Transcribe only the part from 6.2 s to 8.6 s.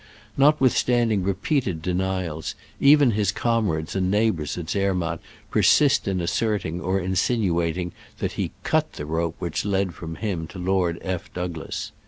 asserting or insinuating that he